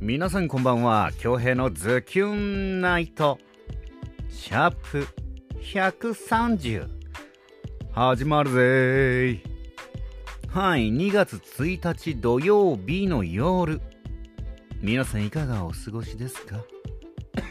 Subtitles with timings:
[0.00, 1.10] 皆さんこんばんは。
[1.18, 3.38] 恭平のズキュンナイト。
[4.30, 5.06] シャープ
[5.62, 6.88] 130
[7.92, 9.42] 始まるぜ
[10.48, 13.82] はい2月1日土曜日の夜。
[14.80, 16.64] 皆さんいかがお過ごしですか？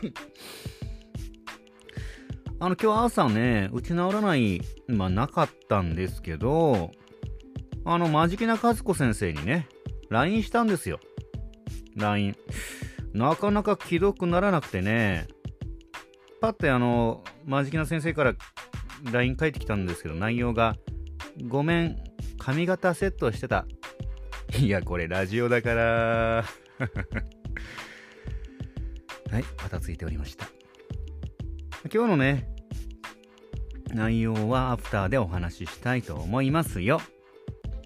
[2.62, 6.92] あの今日朝ね打ち直らないまあなかったんですけど
[7.86, 9.70] あのマジキな和子先生にね
[10.10, 11.00] LINE したんですよ。
[12.00, 12.36] LINE。
[13.14, 15.28] なかなか既読ならなくてね、
[16.42, 18.34] パッてあの、マジキな先生から
[19.12, 20.76] LINE 返ってきたんですけど、内容が、
[21.48, 21.98] ごめん、
[22.38, 23.66] 髪型セットしてた。
[24.58, 26.46] いや、これラジオだから
[29.32, 30.48] はい、パタついておりました。
[31.94, 32.50] 今日のね、
[33.94, 37.02] 内容はアフターでお話ししたいと思いますよ。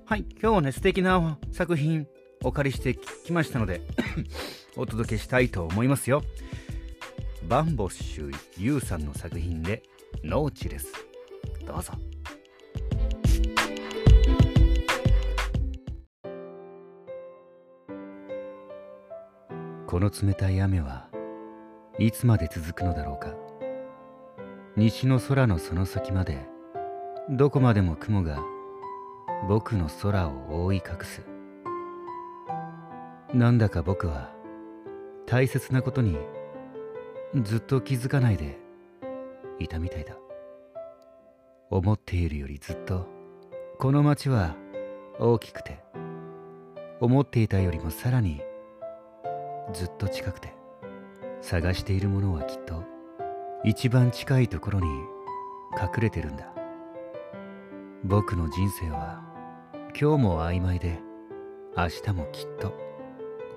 [0.06, 2.08] はい、今日はね、素敵な作品
[2.44, 3.82] お借りしてきましたので
[4.76, 6.24] お届けしたいと思いますよ。
[7.48, 9.84] バンボッシュユーさんの作品で
[10.24, 10.94] ノーチレス
[11.66, 11.94] どうぞ。
[19.88, 21.08] この冷たい雨は
[22.00, 23.36] いつまで続くのだろうか。
[24.76, 26.48] 西の空のその先まで
[27.30, 28.44] どこまでも雲が
[29.48, 31.22] 僕の空を覆い隠す
[33.34, 34.30] なんだか僕は
[35.26, 36.18] 大切なことに
[37.42, 38.60] ずっと気づかないで
[39.58, 40.16] いたみたいだ。
[41.72, 43.08] 思っているよりずっと
[43.80, 44.56] この街は
[45.20, 45.80] 大きくて
[47.00, 48.44] 思っていたよりもさらに
[49.74, 50.54] ずっと近くて
[51.42, 52.84] 探しているものはきっと
[53.64, 54.88] 一番近いところに
[55.76, 56.54] 隠れてるんだ。
[58.04, 59.24] 僕の人生は
[60.00, 61.00] 今日も曖昧で
[61.76, 62.83] 明日もきっと。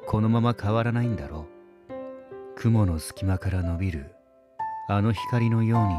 [0.06, 1.46] このまま変わらないんだろ
[1.90, 2.54] う。
[2.54, 4.14] 雲の隙間から伸びる
[4.88, 5.94] あの光のように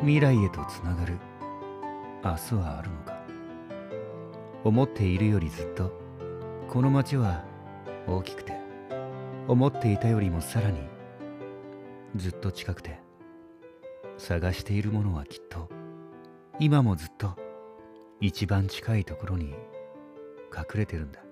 [0.00, 1.14] 未来へとつながる。
[2.24, 3.16] 明日はあるのか。
[4.64, 5.92] 思っているよりずっと
[6.68, 7.44] この街は
[8.08, 8.54] 大きくて
[9.46, 10.80] 思っていたよりもさらに
[12.16, 12.98] ずっと近くて
[14.18, 15.68] 探しているものはきっと
[16.58, 17.36] 今もずっと
[18.20, 19.54] 一番近いところに
[20.52, 21.25] 隠れてるんだ。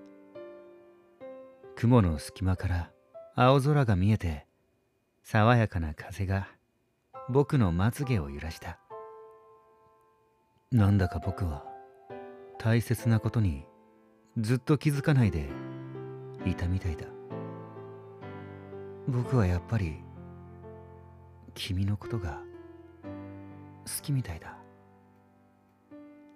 [1.75, 2.91] 雲の隙間から
[3.35, 4.45] 青空が見えて
[5.23, 6.47] 爽やかな風が
[7.29, 8.79] 僕のまつげを揺らした。
[10.71, 11.65] なんだか僕は
[12.59, 13.65] 大切なことに
[14.37, 15.49] ずっと気づかないで
[16.45, 17.07] いたみたいだ。
[19.09, 19.97] 僕はやっぱり
[21.55, 22.41] 君のことが
[23.85, 24.57] 好きみたいだ。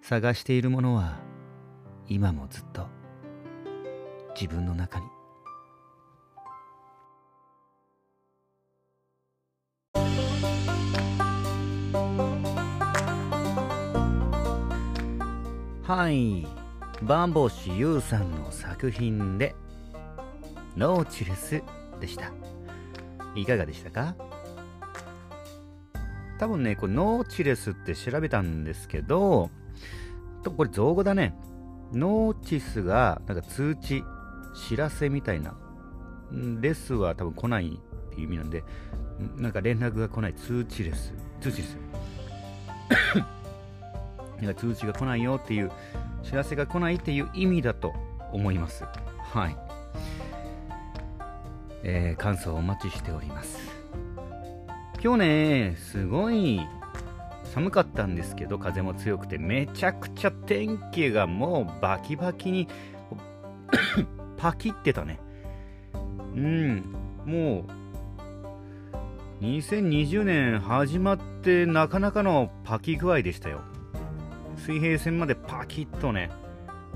[0.02, 1.18] 探しているものは
[2.10, 2.88] 今もずっと
[4.36, 5.19] 自分の中に。
[15.90, 16.46] はい。
[17.02, 19.56] バンボッシュ有さんの作品で
[20.78, 21.64] ノーチレス
[22.00, 22.32] でした。
[23.34, 24.14] いかがでしたか？
[26.38, 29.50] 多分ねこれノーチレスって調べたんですけど
[30.44, 31.34] とこれ造語だね。
[31.92, 34.04] notice がなんか通知
[34.70, 35.58] 知らせみたいな。
[36.62, 37.80] less は多分来ない
[38.10, 38.64] っていう意味なんで
[39.38, 40.36] なんか連絡が来ない。
[40.36, 41.78] 通知レス通知レス
[44.42, 45.72] なんか通知が来ないよっていう
[46.24, 47.94] 知らせが来ないっていう意味だと
[48.32, 48.86] 思います。
[49.34, 49.58] はい。
[51.84, 53.58] えー、感想お待ちしております。
[55.02, 56.60] 今日ね、すごい
[57.54, 62.68] 寒かったんですけど、風も強くて、めちゃくちゃ天気がもうバキバキに
[64.38, 65.20] パキってたね。
[66.36, 66.84] うん、
[67.26, 67.66] も
[69.42, 73.62] う、2020年始まってなかなかのパキ具合でしたよ。
[74.70, 76.30] 水平線までパキッとね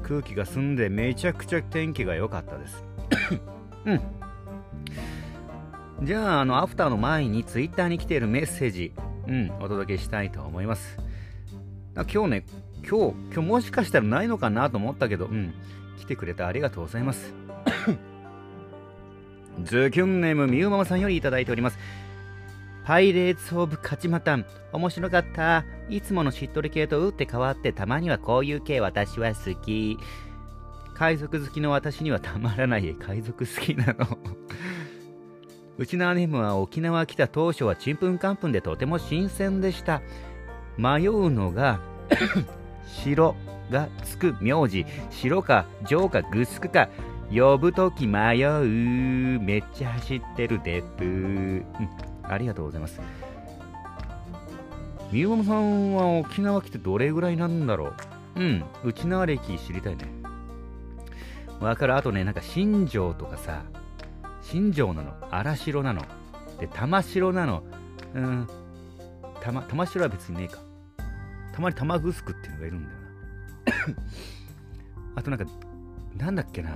[0.03, 2.83] 空気が澄んでめちゃくちゃ天気が良かったです。
[3.85, 4.01] うん。
[6.03, 8.93] じゃああのアフターの前にツイッターに来ているメッセージ
[9.27, 10.99] うんお届けしたいと思います。
[11.95, 12.45] 今日ね
[12.87, 15.51] 今日今日もしかしたらないのかなと思ったけどうん。
[15.97, 17.33] 来てくれてありがとうございます。
[19.63, 21.77] ズキュンネームみゆママさんよりいただいております
[22.85, 24.45] パイレーツ・オブ・カチマタン。
[24.73, 25.63] 面白かった。
[25.89, 29.97] いつものしっとり系と打って変わってたまにはこういう系私は好き。
[30.93, 32.95] 海賊好きの私にはたまらない。
[32.95, 34.17] 海賊好きなの
[35.77, 40.01] うちの姉もは沖縄来た当初はちんぷんかんぷんでとても新鮮でした。
[40.77, 41.79] 迷うのが
[42.85, 43.35] 白
[43.71, 46.89] がつく名字、白か上かぐすくか、
[47.33, 49.39] 呼ぶとき迷う。
[49.39, 51.63] めっちゃ走ってるデップ。
[52.33, 52.99] ありがとうございます。
[55.11, 57.93] みゆさんは沖縄来てどれぐらいなんだろ
[58.35, 58.39] う？
[58.39, 60.07] うん、内縄歴知りたいね。
[61.59, 61.95] わかる？
[61.95, 63.61] あとね、なんか新庄とかさ、
[64.41, 66.01] 新庄なの、荒城なの、
[66.59, 67.63] で、玉城なの、
[68.15, 68.47] うん、
[69.41, 70.59] 玉、玉城は別にねえか。
[71.53, 73.03] たまに玉グスクっていうのがいるんだよな。
[75.15, 75.45] あとなんか、
[76.17, 76.71] なんだっけな。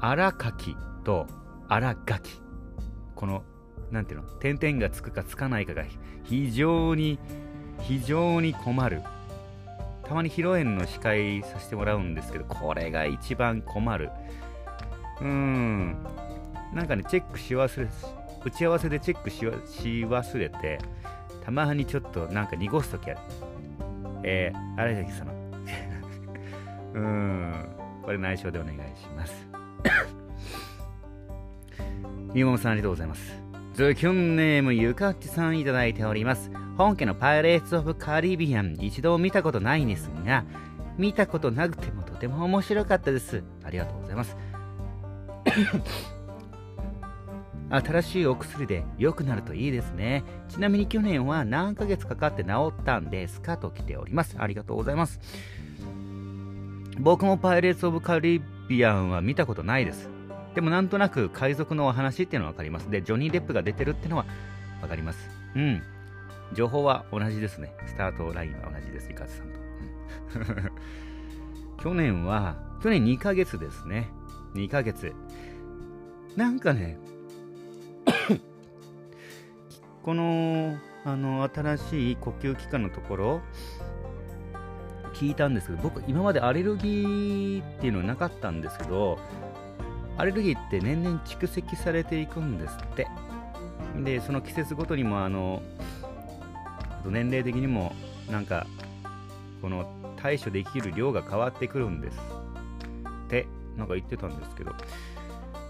[0.00, 1.28] 荒柿と
[1.68, 2.43] 荒柿。
[3.14, 3.42] この、
[3.90, 5.84] なんていうの、点々がつくかつかないかが
[6.24, 7.18] 非常に、
[7.80, 9.02] 非常に困る。
[10.04, 14.10] たまに披露宴の司会させてもらうんですけど、これが一番困る。
[15.20, 15.96] うーん。
[16.74, 17.88] なんかね、チェックし忘れ、
[18.44, 20.78] 打ち合わせでチェックし忘れて、
[21.44, 23.20] たまにちょっとなんか濁すときある。
[24.22, 25.32] えー、荒崎様。
[26.94, 27.74] うーん。
[28.04, 29.48] これ内緒でお願いします。
[32.34, 33.40] ゆもさんありがとうございます。
[33.74, 36.50] ズキュンネームゆかっちさんいただいております。
[36.76, 40.44] 本家のパイレーツ・オブ・カリビアン一度見たことないんですが、
[40.98, 43.44] 見たことなくてもとても面白かったです。
[43.62, 44.36] ありがとうございます。
[47.70, 50.24] 新しいお薬で良くなるといいですね。
[50.48, 54.34] ちなみに去年は何ヶ月かかって治ったんですかと来ております。
[54.38, 55.20] ありがとうございます。
[56.98, 60.13] 僕もパイレーツ・オブ・カリビアンは見たことないです。
[60.54, 62.90] でもなんとなく海賊のお話っていうのはわかります。
[62.90, 64.24] で、ジョニー・デップが出てるっていうのは
[64.80, 65.28] わかります。
[65.56, 65.82] うん。
[66.52, 67.72] 情報は同じですね。
[67.86, 69.10] スタートラインは同じです。
[69.10, 70.72] イカズさんと。
[71.82, 74.08] 去年は、去年2ヶ月ですね。
[74.54, 75.12] 2ヶ月。
[76.36, 76.98] なんかね、
[80.02, 83.40] この、あの、新しい呼吸器官のところ、
[85.14, 89.18] 聞いたんですけど、僕、今までアレルギーっていうのはなかったんですけど、
[90.16, 93.06] アレルギーって年々蓄積されていくんですって。
[94.02, 95.62] で、その季節ごとにも、あの、
[97.04, 97.94] 年齢的にも、
[98.30, 98.66] なんか、
[99.60, 102.18] この対処できる量が変わってくるんです
[103.26, 103.46] って、
[103.76, 104.72] なんか言ってたんですけど、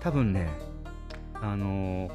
[0.01, 0.49] 多分ね、
[1.45, 2.11] あの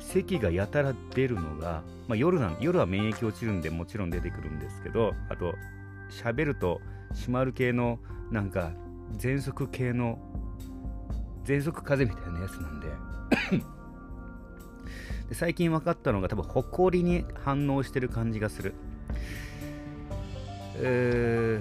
[0.00, 5.54] 咳がやたら出るのが、まあ、夜なん夜は免疫落ちるんでもちろん出てくるんですけどあと
[6.10, 6.80] 喋ると
[7.14, 7.98] 閉まる系の
[8.30, 8.72] なんか
[9.18, 10.18] 喘息系の
[11.44, 12.88] 喘息風邪みたいなやつなんで。
[15.28, 18.74] で最近分かったのが多分ほこりに反応してる感じがする。
[20.78, 21.60] え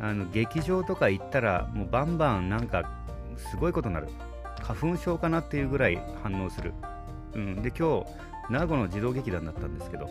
[0.00, 2.88] ー、あの劇場とか行ったらもうバンバンなんか
[3.36, 4.08] すごいことになる。
[4.62, 6.72] 花粉症かなっていうぐらい反応する、
[7.34, 8.04] うん、で今
[8.48, 10.08] 日名護の児童劇団だったんですけど、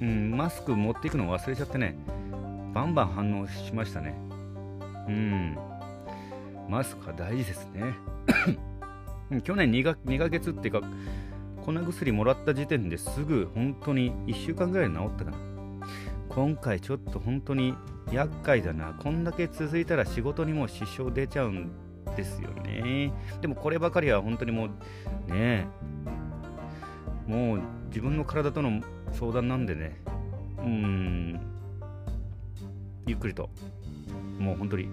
[0.00, 1.94] うん、マスク持っていくの忘れちゃってね。
[2.72, 4.16] バンバン反応しましたね。
[5.08, 5.58] うん。
[6.68, 7.94] マスクは大事ですね。
[9.44, 10.82] 去年 2, が2ヶ月っていうか
[11.64, 15.36] 粉薬もらった時点ですぐ本当に1週間ぐらいで治ったかな。
[16.28, 17.74] 今回ちょっと本当に
[18.10, 18.94] 厄介だな。
[18.94, 21.70] こんだけ続いたら仕事にも支障出ちゃうん
[22.16, 23.12] ですよね。
[23.40, 24.68] でもこればかりは本当にも
[25.28, 25.66] うね
[27.26, 28.80] もう自分の体との
[29.12, 30.00] 相談なんでね。
[30.58, 31.40] うん。
[33.06, 33.50] ゆっくりと。
[34.38, 34.88] もう本当に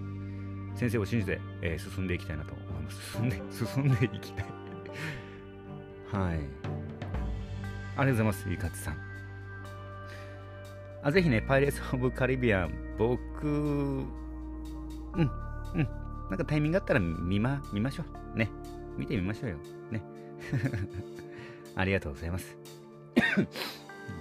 [0.76, 3.12] 先生を信じて、えー、進んでいきたいなと思います。
[3.18, 4.46] 進んで、進んでいきたい
[6.12, 6.36] はい。
[6.36, 8.98] ありがとうございます、ゆかつさん。
[11.02, 14.08] あぜひね、パイレーツ・オブ・カリビアン、僕、うん、
[15.16, 15.30] うん、
[16.30, 18.04] なんかタイミングあったら見ま、見ましょ
[18.36, 18.38] う。
[18.38, 18.50] ね。
[18.98, 19.58] 見てみましょうよ。
[19.92, 20.02] ね。
[21.76, 22.58] ありがとうございます。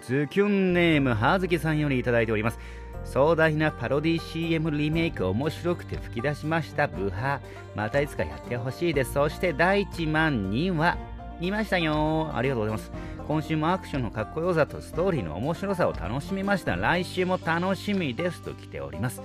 [0.02, 2.58] ズキュンネーム、はずきさんよりいただいております。
[3.04, 7.40] 壮大なパロディ CM リメイク面白くて吹き出しましたブハ。
[7.74, 9.14] またいつかやってほしいです。
[9.14, 10.98] そして第1万2話
[11.40, 12.30] 見ましたよ。
[12.34, 12.92] ありがとうございます。
[13.26, 16.76] 今週もアクションのかっこよさとストーリーの面白さを楽しみました。
[16.76, 19.22] 来週も楽しみですと来ております。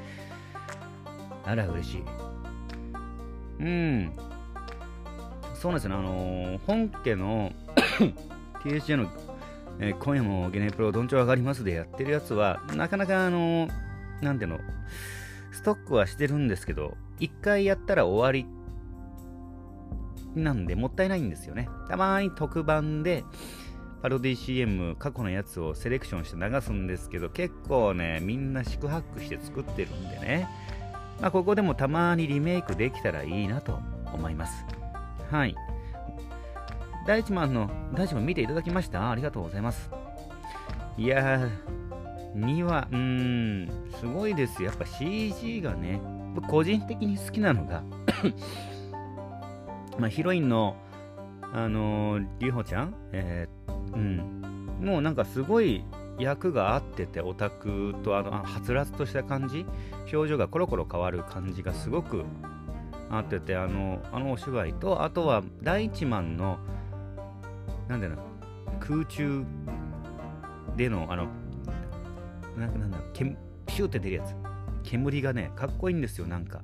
[1.46, 2.04] あら嬉しい。
[3.60, 4.12] うん。
[5.54, 5.96] そうなんですね。
[5.96, 7.52] あのー、本家の
[8.64, 9.10] TSJ の
[9.80, 13.68] えー、今夜もゲネプロどんちょ上がりますでやってるやつは、なかなかあの、
[14.22, 14.60] なんていうの、
[15.52, 18.46] ストックはしてるんですけど、一回やったら終わり
[20.36, 21.70] なんでもったいないんですよね。
[21.88, 23.24] たまに特番で、
[24.02, 30.50] パロディ CM 過去のやつをセレクションして流すんですけど、結構ね、みんな四苦八苦して作ってるんでね。
[31.22, 33.80] まあ、ここでもたまにリメイクできたらいいなと
[34.14, 34.66] 思います。
[35.32, 35.56] はい。
[37.06, 39.90] 第1番の、第1番見ていただきましたありがとうございます。
[40.98, 44.70] いやー、2話、うーん、すごいですよ。
[44.70, 46.00] やっぱ CG がね、
[46.50, 47.84] 個人的に好きなのが
[50.00, 50.76] まあ、ヒロインの、
[51.52, 55.86] あのー、リホちゃん、えー、うん、もうなんかすごい
[56.20, 59.66] 役が合ってて、オタクとあの、はつらつとした感じ、
[60.12, 62.24] 表情がコロコロ変わる感じがすごく
[63.10, 66.60] 合ってて、あの、あのお芝居と、あとは第一マンの、
[67.94, 68.18] なんだろう。
[68.80, 69.46] 空中
[70.76, 71.28] での、あの、
[72.58, 73.26] なんなんだけ
[73.66, 74.36] ピューって出るやつ。
[74.84, 76.62] 煙がねかっこいいんですよなんか。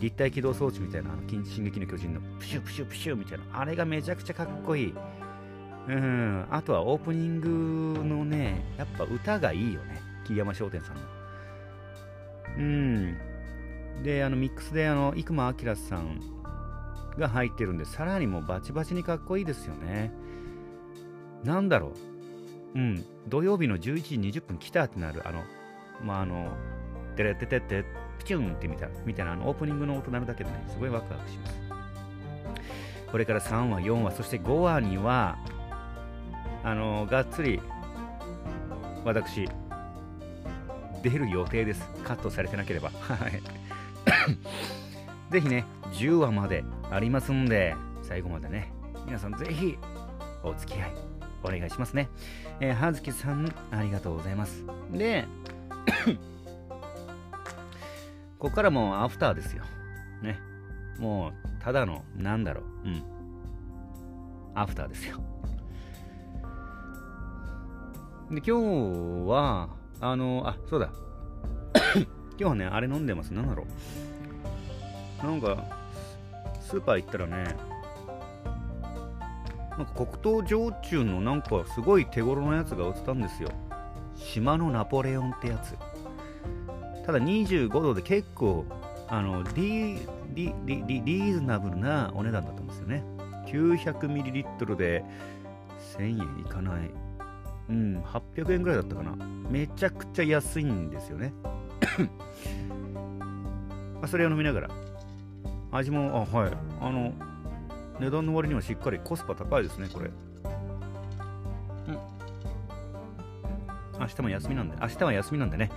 [0.00, 3.44] 立体起動装置みたいなあの進撃の巨人のプシュプシュプシュみたいな。
[3.52, 4.94] あれがめちゃくちゃかっこいい。
[5.88, 6.46] うん。
[6.50, 10.00] あとはオープニングのねやっぱ歌がいいよね。
[10.26, 11.02] 桐山商店さんの。
[12.58, 13.18] うん。
[14.02, 16.20] であのミックスであの生間明さん
[17.18, 20.12] が入ってるんでさらにもうバチバチにかっこいいですよね。
[21.44, 22.10] なんだろう
[22.74, 25.42] うん、土曜日の11時20分来たってなる、あの、
[26.04, 26.52] まあ、あの、
[27.16, 27.84] てれててて、
[28.18, 31.60] ピチュンってみたみたいなあのオープニングの音鳴るだけでね、すごいワクワクします。
[33.10, 35.38] これから3話、4話、そして5話には、
[36.62, 37.60] あの、がっつり、
[39.04, 39.48] 私、
[41.02, 41.88] 出る予定です。
[42.04, 42.90] カットされてなければ。
[42.90, 43.42] はい。
[45.32, 48.72] ぜひね、10話までありますんで、最後までね、
[49.06, 49.78] 皆さんぜひ
[50.42, 51.09] お付き合い
[51.42, 52.08] お願いしますね。
[52.60, 54.64] えー、はずきさん、ありがとうございます。
[54.92, 55.26] で、
[58.38, 59.64] ここからもうアフターですよ。
[60.22, 60.38] ね。
[60.98, 61.32] もう、
[61.62, 62.88] ただの、なんだろう。
[62.88, 63.02] うん。
[64.54, 65.20] アフターですよ。
[68.30, 68.52] で、今日
[69.28, 69.70] は、
[70.00, 70.90] あの、あ、そうだ。
[72.38, 73.34] 今日はね、あれ飲んでます。
[73.34, 73.64] なんだろ
[75.22, 75.26] う。
[75.26, 75.64] なんか、
[76.60, 77.56] スーパー行ったらね、
[79.80, 80.06] なんか黒
[80.42, 83.48] 糖焼酎のなんかすごい手頃のやつが売ってたんですよ。
[84.14, 85.74] 島のナポレオンってやつ。
[87.06, 88.66] ただ25度で結構
[89.08, 90.00] あのリ
[90.34, 93.02] リリリリーズナブルなお値段だったんですよね。
[93.46, 95.02] 900ml で
[95.96, 96.90] 1000円いかない。
[97.70, 99.16] うん800円ぐらいだったかな。
[99.48, 101.32] めちゃくちゃ安いんですよね。
[103.94, 104.68] まあそれを飲みながら。
[105.72, 106.52] 味もあはい。
[106.82, 107.14] あの
[108.00, 110.06] 値段の割にはしっかりコスパ高いですね、これ。
[110.06, 110.10] う
[111.92, 111.98] ん。
[114.00, 115.70] 明日も休みなんで、明日は休みなんでね、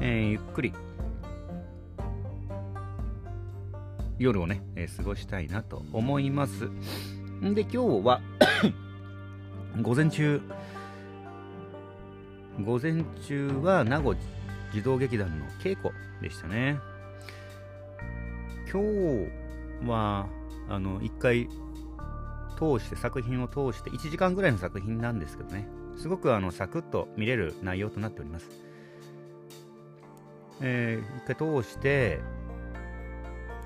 [0.00, 0.74] えー、ゆっくり
[4.18, 6.66] 夜をね、えー、過ごしたいなと思います。
[7.44, 8.20] んで、今日は
[9.80, 10.40] 午前中、
[12.64, 14.16] 午前中は名護
[14.72, 16.78] 児童劇団の稽古でしたね。
[18.72, 20.26] 今日は、
[20.68, 21.48] あの1回
[22.56, 25.68] 通して作品を通して1時間ぐらいの作品なんですけどね。
[25.96, 28.48] すごくあのサクッと見れる内容となっております、
[30.60, 32.20] えー、1回通して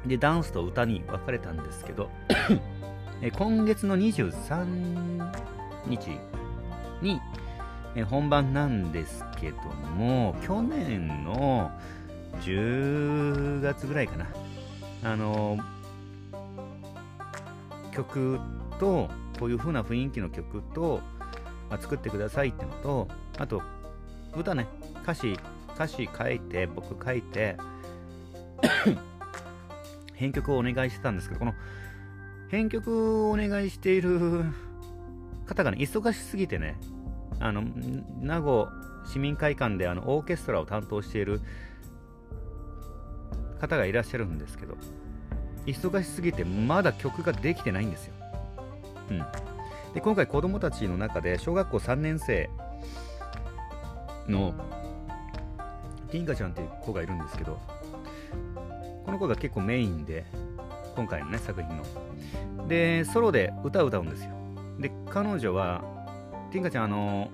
[0.07, 2.11] でダンスと歌に分かれたんですけど
[3.21, 5.33] え今月の23
[5.87, 6.19] 日
[7.03, 7.21] に
[7.95, 9.57] え本番なんですけど
[9.97, 11.73] も去年の
[12.43, 14.27] 10月ぐらいかな。
[15.03, 15.59] あの
[17.99, 18.39] 曲
[18.79, 19.09] と
[19.41, 21.01] こういう風な雰囲気の曲と、
[21.69, 23.63] まあ、作ってくださいってのとあと
[24.37, 24.69] 歌ね
[25.03, 25.39] 歌詞
[25.75, 27.57] 歌詞書いて僕書いて
[30.15, 31.55] 編曲をお願いしてたんですけどこの
[32.49, 34.45] 編曲をお願いしている
[35.47, 36.79] 方がね忙しすぎてね
[37.41, 37.63] あの
[38.21, 38.69] 名護
[39.07, 41.41] 市民会館であのオーケストラを担当している
[43.61, 44.77] 方がいらっしゃるんですけど
[45.73, 48.15] 忙しすぎてまだ曲ができてないんですよ。
[49.11, 49.19] うん、
[49.95, 52.51] で今回子供たちの中で小学校3年生
[54.29, 54.55] の
[56.11, 57.59] ティンカちゃんっていう子がいるんですけど
[59.05, 60.25] この子が結構メインで
[60.97, 62.69] 今回のね作品の。
[62.69, 64.31] でソロで歌を歌うんですよ。
[64.79, 65.83] で彼女は
[66.51, 67.31] ティンカちゃんあの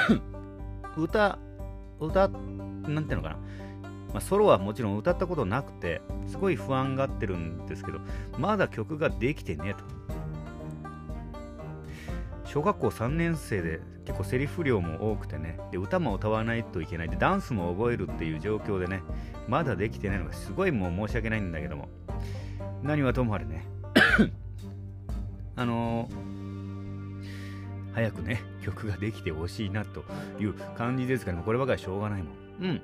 [0.96, 1.38] 歌
[2.00, 3.36] 歌なんていうのかな。
[4.14, 7.98] まあ、ソロはもちろん歌ったことなくて、すごい不安がってるんですけど、
[8.38, 9.84] まだ曲ができてねと。
[12.44, 19.02] 小学校3年生で結構セリフ量も多くてね、で歌も歌わないといけないで、ダンスも覚えるっていう状況でね、
[19.48, 21.88] まだできてないのがすごいもう申し訳ないんだけども、
[22.84, 23.66] 何はともあれね、
[25.56, 30.04] あのー、早くね、曲ができてほしいなと
[30.38, 32.34] いう感じですから、こればかりしょうがないもん。
[32.60, 32.82] うん。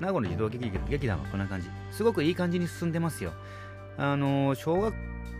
[0.00, 1.68] 名護の児童劇団はこんな感じ。
[1.90, 3.32] すごくいい感じに進んでますよ。
[3.96, 4.94] あの、小学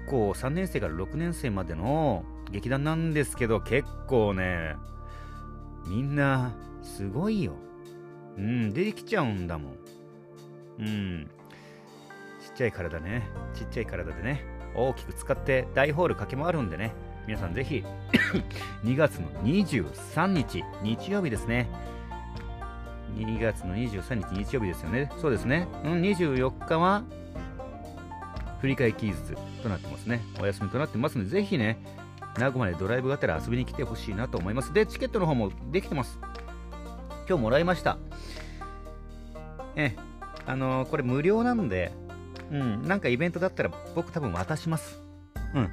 [0.07, 4.77] 校3年生から6年生までの劇団なんですけど、結構ね、
[5.89, 6.53] みんな、
[6.83, 7.55] すごいよ。
[8.37, 9.77] うんできちゃうんだもん
[10.79, 11.31] うん
[12.41, 16.93] ちっちゃい体ねちっちゃい体でね大きく使って大ホール駆け回るんでね
[17.27, 17.85] 皆さんぜひ
[18.85, 21.69] 2月の23日日曜日ですね
[23.17, 27.03] 2月の23日日曜日ですよねそうですね、うん、24日は
[28.61, 29.15] 振り替え期日
[29.63, 31.83] となってますねお休みとなってますのでぜひね
[32.39, 36.19] 名古屋までドライブがてら遊びに来てほしいなと思いますでチケットの方もできてます
[37.29, 37.99] 今日もらいました
[39.77, 39.97] え
[40.47, 41.93] あのー、これ無料なんで
[42.51, 45.01] うん、なんかイベントだったら僕多分渡します。
[45.55, 45.71] うん。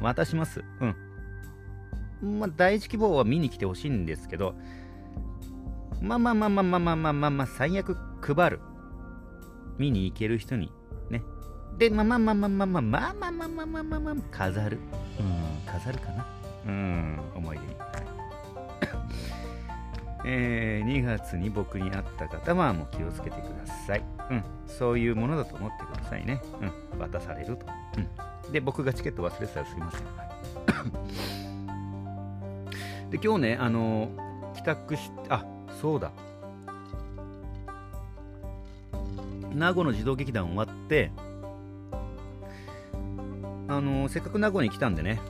[0.00, 0.64] 渡します。
[0.80, 2.38] うん。
[2.40, 4.54] まあ、第一希望は見に来てほしいんですけど、
[6.00, 8.60] まあまあまあまあまあまあまあまあ、まあ、最悪配る。
[9.78, 10.72] 見に行ける人に。
[11.10, 11.22] ね。
[11.78, 14.78] で、まあまあまあまあまあまあまあまあまあまあまあまあ、飾る。
[15.18, 16.26] うん、飾るかな。
[16.66, 17.76] うん、思い出に。
[20.24, 24.04] えー、2月に僕に会った方はもう気をつけてください。
[24.30, 26.42] うん、そういうものだと思ってくださいね。
[26.60, 27.66] うん、渡されると。
[28.46, 30.02] うん、で、僕がチケット忘れてたらすいません。
[33.10, 35.44] で、今日ね、あのー、帰宅して、あ、
[35.80, 36.10] そうだ。
[39.54, 41.10] 名護の児童劇団終わって、
[43.68, 45.20] あの、せっかく名護に来たんでね、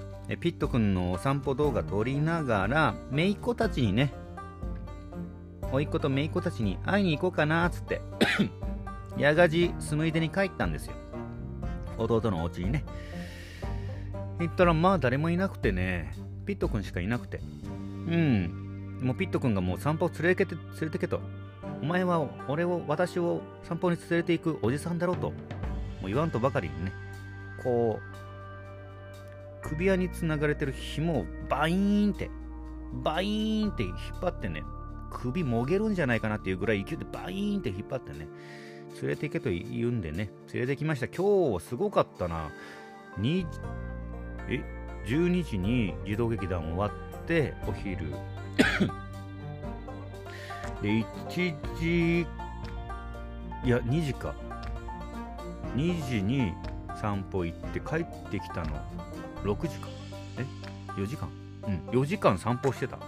[0.40, 4.12] ピット君のお散歩動画撮りながら、姪っ子たちにね、
[5.72, 8.00] 甥っ子と姪っ子たちに会いに行こうかなっつって
[9.18, 10.94] 矢賀寺スムイデに帰ったんですよ。
[11.98, 12.84] 弟のお家にね。
[14.38, 16.14] 行ったらまあ誰もいなくてね
[16.46, 17.40] ピット君しかいなくて。
[18.08, 18.67] うん。
[19.00, 21.20] もうピット君がもう散歩を連れてけ連れてけと
[21.82, 25.34] お前は俺を私を散歩に連れて行くおじさんだろうとも
[26.04, 26.92] う言わんとばかりにね
[27.62, 28.00] こ
[29.64, 32.30] う首輪につながれてる紐をバイーンって
[33.02, 34.62] バイーンって引っ張ってね
[35.10, 38.28] 首もげるんじゃないかなっていうぐらい勢いでバイーンって引っ張ってね、
[39.00, 41.06] 連れて行けと言うんでね、連れてきました。
[41.06, 42.50] 今日はすごかったな。
[43.18, 43.46] に
[44.48, 44.62] え、
[45.06, 48.14] 12時に児童劇団終わって、お昼。
[50.82, 52.26] で、1時、い
[53.68, 54.34] や、2時か。
[55.74, 56.52] 2時に
[57.00, 58.76] 散歩行って帰ってきたの
[59.42, 59.88] 6時か。
[60.38, 60.46] え
[61.00, 61.28] ?4 時間？
[61.66, 62.98] うん、4時間散歩してた。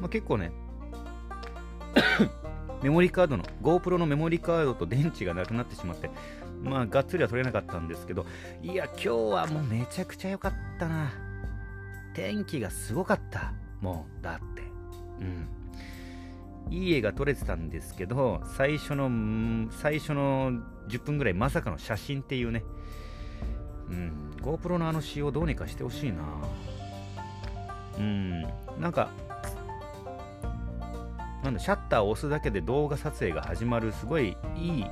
[0.00, 0.52] まあ、結構ね
[2.82, 6.10] メモリカードの GoPro のメモリカードと電池がなくなってしまって
[6.62, 8.26] まあがっつりは取れなかったんですけど
[8.62, 11.10] いや今日はもうめちゃくちゃ良かったな
[12.18, 13.52] 天気がすごかった。
[13.80, 14.62] もうだって。
[15.20, 15.48] うん。
[16.70, 20.52] いい絵が撮れてたんですけど最初の最初の
[20.88, 22.64] 10分ぐらいまさかの写真っていうね。
[23.88, 24.32] うん。
[24.42, 26.22] GoPro のあの仕様どうにかしてほしいな。
[27.98, 28.42] うん。
[28.80, 29.10] なんか
[31.44, 34.84] なんだシャッターを押すだけで動画撮影が始まるすごいいい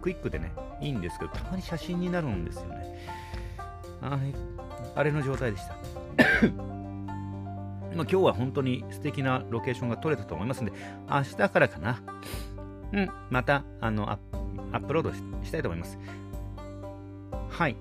[0.00, 2.98] クイックでねいいんですけどたまに写真になるんですよね。
[4.00, 4.18] あ
[4.94, 5.97] あれの状態でした。
[7.94, 10.72] まあ今日は本当に素敵なロケーションが撮れたと思いますんで
[11.08, 12.00] 明日からかな。
[12.92, 13.10] うん。
[13.30, 14.18] またあのア
[14.72, 15.12] ップロード
[15.44, 15.98] したいと思います。
[17.50, 17.76] はい。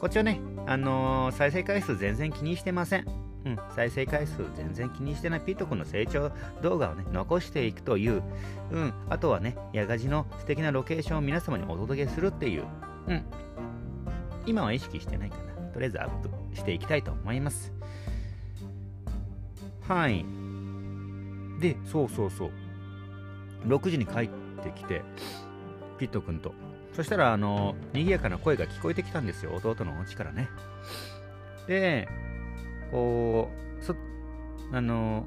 [0.00, 3.22] こっちはねあのー、再生回数全然気にしてません。
[3.44, 6.30] うん、再生回数全然気にしてないピート君の成長
[6.62, 8.22] 動画をね、残していくという、
[8.70, 12.64] うん、あとはね、ヤガジの素敵なロケーションを皆様にお届けするっていう、
[13.08, 13.24] うん、
[14.46, 15.52] 今は意識してないかな。
[15.72, 17.72] とりあえずアップしていきたいと思います。
[19.92, 20.24] はい。
[21.60, 22.50] で、そうそうそう。
[23.66, 24.30] 6時に帰っ
[24.62, 25.02] てきて、
[25.98, 26.54] ピット君と。
[26.94, 30.48] そしたら、あの、賑やかな声が聞こえてきたんですよ、弟のお家からね。
[31.66, 32.08] で、
[32.90, 33.50] こ
[33.80, 33.94] う、そ、
[34.72, 35.26] あの、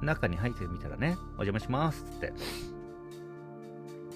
[0.00, 2.32] 中に入ってみたらね、お邪魔しますって、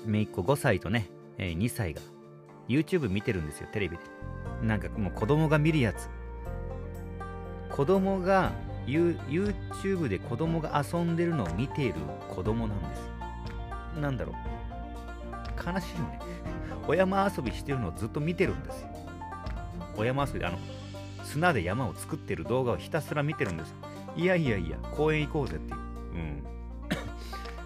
[0.07, 2.01] めいっ子5歳とね、え、2歳が
[2.69, 4.05] YouTube 見てるんですよ、テレビで。
[4.63, 6.09] なんかもう子供が見るやつ。
[7.81, 8.53] 子供が、
[8.87, 11.95] YouTube で子供が遊んでるのを見ている
[12.29, 14.03] 子供なんですよ。
[14.03, 14.35] なんだろう。
[15.57, 16.21] 悲しいよね。
[16.87, 18.89] お山遊びしてるのをずっと見てるんですよ。
[19.97, 20.59] お山遊びで、あの、
[21.25, 23.75] 砂で山を作ってる動画をひたすら見てるんです。
[24.15, 25.81] いやいやいや、公園行こうぜっていう。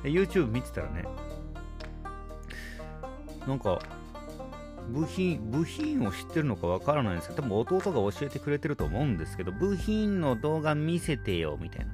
[0.05, 0.13] うん。
[0.13, 1.05] YouTube 見てたらね、
[3.49, 3.81] なんか、
[4.89, 11.93] 部品、部品を知ってるのかわからないんですけど、多分弟が教えてくれてると思うんですけど、部品の動画見せてよ、みたいな。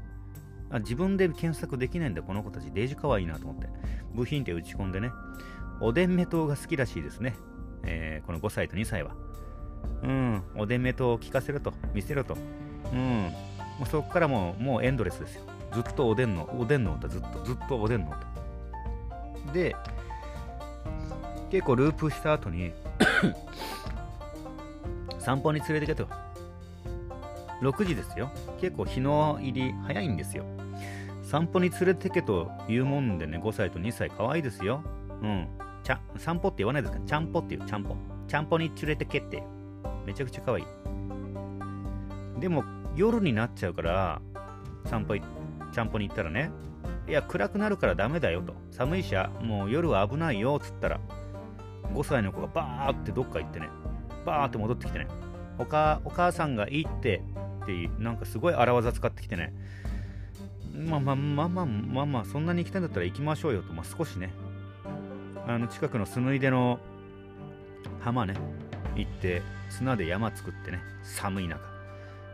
[0.73, 2.71] あ自分で検索できないんだ、この子たち。
[2.73, 3.69] デージ可愛いなと思って。
[4.15, 5.11] 部品って打ち込んでね。
[5.81, 7.35] おでんめ糖が好きらしいですね。
[7.85, 9.15] えー、この5歳と2歳は。
[10.03, 12.37] うん、おでんめと聞かせると、見せると。
[12.93, 13.31] うん、も
[13.85, 15.43] うそこからもう、もうエンドレスですよ。
[15.73, 18.13] ずっとおでんのおでんの歌ずっとずっとおでんの
[19.45, 19.77] 歌で
[21.51, 22.73] 結構ループした後に
[25.19, 26.09] 散歩に連れてけと。
[27.63, 28.31] 6時ですよ。
[28.61, 30.45] 結構日の入り早いんですよ。
[31.23, 34.83] 散歩に連れてけと言うもんでね5歳と2歳可愛いですよ。
[35.23, 35.47] うん。
[35.83, 37.01] ちゃ散歩って言わないですか？
[37.07, 37.65] ちゃんぽっていう。
[37.67, 37.95] ちゃんぽ。
[38.27, 39.43] ちゃんぽに連れてけって
[40.07, 40.65] めちゃくちゃ可愛い。
[42.41, 42.65] でも
[42.97, 44.21] 夜になっちゃうから
[44.87, 46.51] 散歩ちゃんぽに行ったらね
[47.07, 48.55] いや暗くなるからダメだよと。
[48.71, 51.01] 寒いしもう夜は危ないよつったら。
[51.95, 53.69] 5歳の子がバーってどっか行ってね
[54.25, 55.09] バーって戻ってきてね
[55.59, 57.23] おかお母さんがいいって
[57.63, 59.53] ってなんかすごい荒技使ってきてね
[60.75, 64.33] まあまあまあまあまあまあそんなに行きたいんだったら行きましょうよと、まあ、少しね
[65.47, 66.79] あの近くのスヌイでの
[68.01, 68.35] 浜ね
[68.97, 71.61] 行って砂で山作ってね寒い中。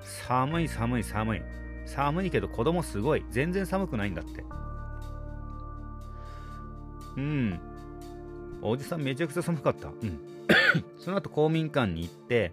[0.02, 1.42] 寒い寒い寒い。
[1.84, 3.24] 寒いけど子供すごい。
[3.30, 4.44] 全然寒くないんだって。
[7.16, 7.60] うん。
[8.62, 9.88] おじさんめちゃくちゃ寒かった。
[9.88, 10.20] うん。
[10.98, 12.52] その後公民館に行って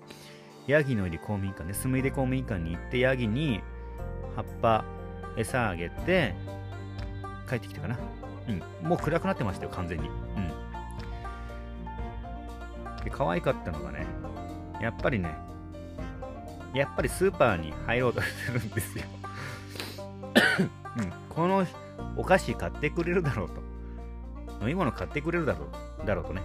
[0.67, 3.61] ヤギのいる公民館ねスムイで公民館に行ってヤギに
[4.35, 4.85] 葉っぱ
[5.37, 6.35] 餌あげて
[7.49, 7.97] 帰ってきたかな。
[8.47, 8.63] うん。
[8.87, 10.07] もう暗くなってましたよ完全に。
[10.07, 10.11] う
[12.99, 13.03] ん。
[13.03, 14.05] で可愛かったのがね
[14.81, 15.35] やっぱりね
[16.73, 19.03] やっぱりスーパーに入ろうとするんですよ。
[20.97, 21.65] うん、この
[22.15, 23.73] お菓子買ってくれるだろうと。
[24.63, 25.69] 飲み物買ってくれるだろう
[26.05, 26.41] だろうとね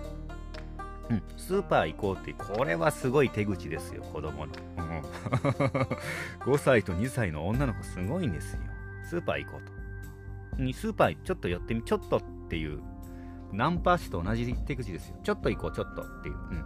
[1.10, 4.52] うん、スーパー行こうって、これはすごい手口ですよ、子供の。
[6.44, 8.60] 5歳と2歳の女の子すごいんですよ。
[9.04, 10.62] スーパー行こうと。
[10.62, 12.82] にスーパーちょっと寄ってみ、ちょっとっていう、
[13.52, 15.16] ナンパ師と同じ手口ですよ。
[15.22, 16.34] ちょっと行こう、ちょっとっていう。
[16.34, 16.58] うん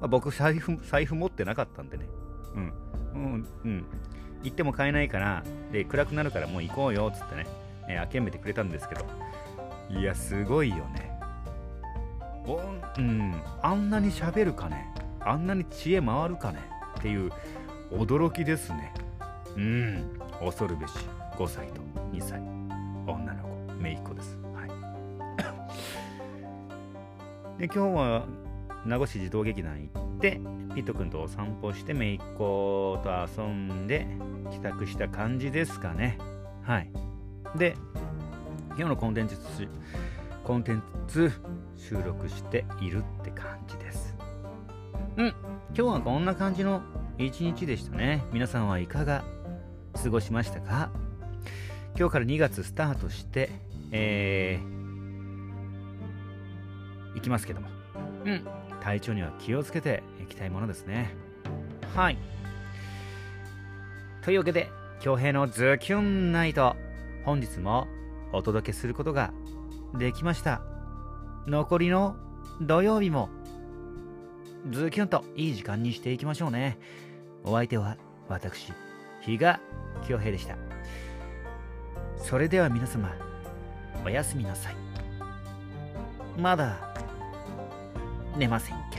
[0.00, 2.06] まあ、僕財布、財布持ってなかったんでね。
[2.54, 2.72] うん。
[3.14, 3.84] うん、うん。
[4.42, 7.46] 行っても買えないから、で、暗くなるからもう行こうよ、つってね、
[7.88, 9.04] えー、諦めてくれたんですけど。
[9.90, 11.19] いや、すごいよね。
[12.46, 14.92] うん、あんなに喋るかね？
[15.20, 16.58] あんなに知恵回るかね？
[16.98, 17.30] っていう
[17.90, 18.92] 驚きですね。
[19.56, 20.20] うん。
[20.40, 20.92] 恐るべし。
[21.36, 21.80] 5歳と
[22.12, 22.40] 2歳。
[23.06, 23.50] 女の子。
[23.80, 24.68] 姪っ子です、はい、
[27.58, 28.26] で今日は
[28.84, 30.32] 名護市児童劇団行って
[30.74, 33.10] ピット君とお散歩して姪っ子と
[33.42, 34.06] 遊んで
[34.50, 36.18] 帰宅した感じですかね。
[36.62, 36.92] はい。
[37.56, 37.74] で
[38.76, 39.36] 今日のコンテンツ
[40.44, 41.30] コンテンツ
[41.76, 44.16] 収録しているって感じです。
[45.16, 45.34] うん、今
[45.74, 46.82] 日はこんな感じの
[47.18, 48.24] 一日でしたね。
[48.32, 49.24] 皆さんはいかが
[50.02, 50.90] 過ごしましたか？
[51.96, 53.50] 今日から2月スタートして、
[53.90, 57.68] えー、いきますけども。
[58.24, 58.46] うん、
[58.80, 61.14] 体調には気をつけていきたいものですね。
[61.94, 62.18] はい。
[64.22, 64.68] というわけで、
[65.00, 66.76] 京平のズキュンナイト、
[67.24, 67.88] 本日も
[68.32, 69.32] お届けすることが
[69.94, 70.62] できました。
[71.46, 72.16] 残りの
[72.60, 73.30] 土曜日も
[74.70, 76.78] ズキュンといい時間にしていきましょうね。
[77.44, 77.96] お相手は
[78.28, 78.72] 私、
[79.22, 79.58] 比嘉
[80.06, 80.56] 恭平でした。
[82.18, 83.10] それでは皆様、
[84.04, 84.76] おやすみなさい。
[86.38, 86.94] まだ
[88.36, 88.89] 寝ません